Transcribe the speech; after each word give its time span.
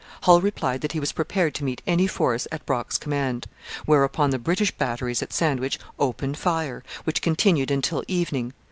Hull 0.23 0.41
replied 0.41 0.81
that 0.81 0.93
he 0.93 0.99
was 0.99 1.11
prepared 1.11 1.53
to 1.53 1.63
meet 1.63 1.83
any 1.85 2.07
force 2.07 2.47
at 2.51 2.65
Brock's 2.65 2.97
command; 2.97 3.45
whereupon 3.85 4.31
the 4.31 4.39
British 4.39 4.71
batteries 4.75 5.21
at 5.21 5.31
Sandwich 5.31 5.77
opened 5.99 6.39
fire, 6.39 6.83
which 7.03 7.21
continued 7.21 7.69
until 7.69 8.03
evening. 8.07 8.51